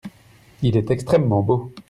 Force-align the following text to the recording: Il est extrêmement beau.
Il 0.63 0.77
est 0.77 0.89
extrêmement 0.89 1.43
beau. 1.43 1.71